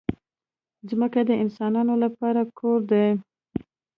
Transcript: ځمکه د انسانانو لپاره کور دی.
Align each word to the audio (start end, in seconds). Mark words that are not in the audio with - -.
ځمکه 0.89 1.19
د 1.29 1.31
انسانانو 1.43 1.93
لپاره 2.03 2.41
کور 2.59 2.79
دی. 2.91 3.07